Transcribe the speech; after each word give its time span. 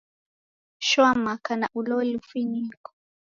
Shoa 0.87 1.11
maka 1.23 1.53
na 1.55 1.67
ulo 1.79 1.97
lufiniko. 2.11 2.89